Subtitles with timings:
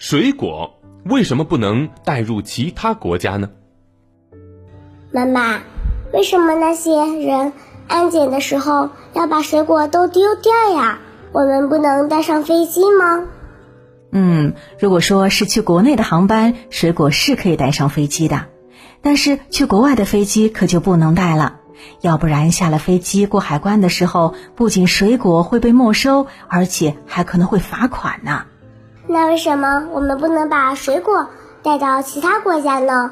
[0.00, 3.50] 水果为什么不能带入其他国家呢？
[5.12, 5.60] 妈妈，
[6.14, 7.52] 为什么那些人
[7.86, 11.00] 安检的时候要把水果都丢掉呀？
[11.32, 13.26] 我们不能带上飞机吗？
[14.10, 18.46] 嗯，如果说是去国内的航班，水果是可以带上飞机的，
[19.02, 21.60] 但是去国外的飞机可就不能带了，
[22.00, 28.46] 要不然下了飞机过海关的时候，不仅水果会被没收，而且还可能会罚款呢。
[29.12, 31.28] 那为什么我们不能把水果
[31.64, 33.10] 带到其他国家呢？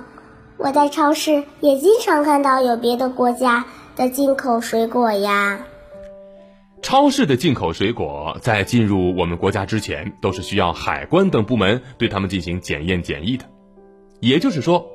[0.57, 3.65] 我在超市也经常看到有别的国家
[3.97, 5.59] 的进口水果呀。
[6.83, 13.45] 超市的进口水果在进入我们国家之前，都是需要海关等部门对他们进行检验检疫的。
[14.21, 14.87] 也就是说，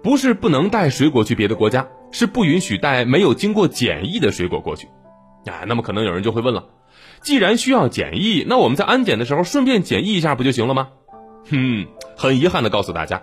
[0.00, 4.86] 不是不能带水果去别的国家，是不允许带没有经过检疫的水果过去。
[5.46, 6.66] 啊，那么可能有人就会问了：
[7.22, 10.88] 既然需要检疫，那我们在安检的时候顺便检疫一下不就行了吗？
[11.50, 13.22] 哼，很遗憾的告诉大家，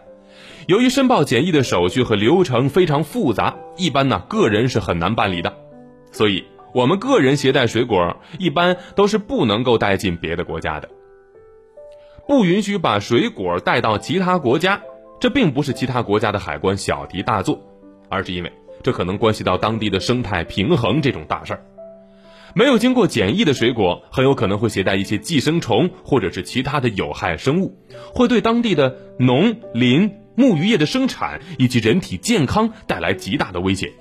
[0.67, 5.53] 由于申报检疫的手续和流程非常复杂，一般呢个人是很难办理的，
[6.11, 6.43] 所以。
[6.73, 10.87] 我们个人携带水果一般都是不能够带进别的国家的，
[12.27, 14.79] 不允许把水果带到其他国家。
[15.19, 17.59] 这并不是其他国家的海关小题大做，
[18.09, 18.51] 而是因为
[18.83, 21.65] 这可能关系到当地的生态平衡这种大事儿。
[22.57, 27.77] 没有经过检疫的水果很有可能会携带一些寄生虫或者是其他的有害生物，
[28.15, 33.93] 会对当地的农林牧渔业的生产以及人体健康带来极大的威胁，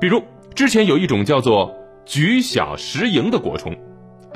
[0.00, 0.22] 比如。
[0.54, 1.74] 之前有一种叫做
[2.06, 3.76] 菊小石蝇的果虫，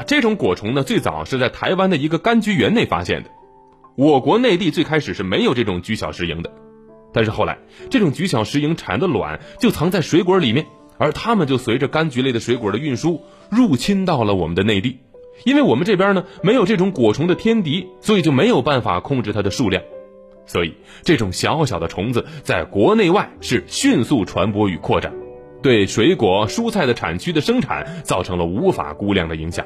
[0.06, 3.30] 这种果虫呢，最早是在台湾的一个柑橘园内发现的。
[3.96, 6.52] 我国内地最开始是没有这种菊小石蝇的，
[7.14, 7.56] 但是后来
[7.88, 10.66] 这种菊小石蝇产的卵就藏在水果里面，
[11.00, 14.98] 而它们就随着柑橘类的水果的运输入侵到了我们的内地。
[15.44, 19.82] 因为我们这边呢没有这种果虫的天敌，所以就没有办法控制它的数量，
[20.44, 25.12] 所以这种小小的虫子在国内外是迅速传播与扩展。
[25.62, 29.64] 对水果、蔬菜的产区的生产造成了无法估量的影响。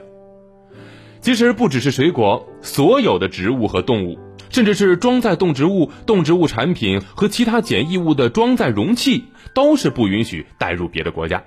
[1.20, 4.18] 其实不只是水果，所有的植物和动物，
[4.54, 11.42] 甚至是装载动植物、动植物产品和其他检疫物的装载容器，都是不允许带入别的国家。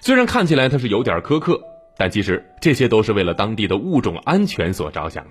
[0.00, 1.60] 虽然看起来它是有点苛刻，
[1.98, 5.30] 但其实这些都是为了当地的物种安全所着想的。